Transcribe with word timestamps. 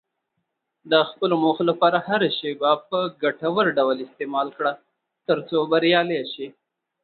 د 0.91 0.93
خپلو 1.09 1.35
موخو 1.43 1.63
لپاره 1.71 1.97
هره 2.07 2.29
شېبه 2.37 2.71
په 2.89 2.99
ګټور 3.23 3.65
ډول 3.77 3.97
استعمال 4.05 4.47
کړه، 4.57 4.71
ترڅو 5.27 5.57
بریالی 5.71 6.21
شې. 6.33 6.47